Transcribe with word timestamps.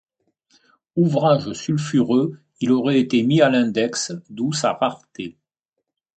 Ouvrage 0.95 1.53
sulfureux 1.53 2.39
il 2.59 2.71
aurait 2.71 2.99
été 2.99 3.21
mis 3.21 3.39
à 3.43 3.49
l'Index 3.51 4.13
d'où 4.31 4.51
sa 4.51 4.73
rareté. 4.73 5.37